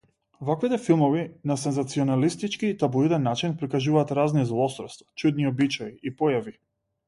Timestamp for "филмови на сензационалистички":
0.85-2.69